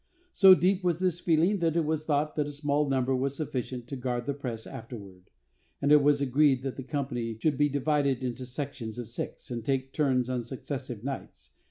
So 0.33 0.55
deep 0.55 0.83
was 0.83 0.97
this 0.99 1.19
feeling 1.19 1.59
that 1.59 1.75
it 1.75 1.85
was 1.85 2.05
thought 2.05 2.35
that 2.35 2.47
a 2.47 2.51
small 2.51 2.89
number 2.89 3.15
was 3.15 3.35
sufficient 3.37 3.87
to 3.89 3.95
guard 3.95 4.25
the 4.25 4.33
press 4.33 4.65
afterward; 4.65 5.29
and 5.79 5.91
it 5.91 6.01
was 6.01 6.19
agreed 6.21 6.63
that 6.63 6.75
the 6.75 6.81
company 6.83 7.37
should 7.39 7.55
be 7.55 7.69
divided 7.69 8.23
into 8.23 8.47
sections 8.47 8.97
of 8.97 9.07
six, 9.07 9.51
and 9.51 9.63
take 9.63 9.93
turns 9.93 10.27
on 10.27 10.41
successive 10.41 11.03
nights. 11.03 11.51